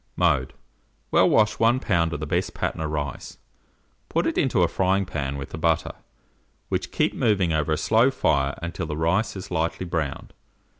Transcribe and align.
Mode. 0.15 0.53
Well 1.11 1.29
wash 1.29 1.59
1 1.59 1.79
lb. 1.79 2.11
of 2.11 2.19
the 2.19 2.25
best 2.25 2.55
Patna 2.55 2.87
rice, 2.87 3.37
put 4.09 4.25
it 4.25 4.35
into 4.35 4.63
a 4.63 4.67
frying 4.67 5.05
pan 5.05 5.37
with 5.37 5.51
the 5.51 5.59
butter, 5.59 5.91
which 6.69 6.91
keep 6.91 7.13
moving 7.13 7.53
over 7.53 7.71
a 7.71 7.77
slow 7.77 8.09
fire 8.09 8.57
until 8.63 8.87
the 8.87 8.97
rice 8.97 9.35
is 9.35 9.51
lightly 9.51 9.85
browned. 9.85 10.33